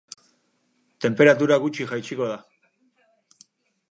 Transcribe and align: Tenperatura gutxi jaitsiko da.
Tenperatura 1.05 1.59
gutxi 1.67 1.87
jaitsiko 1.93 2.31
da. 2.31 2.41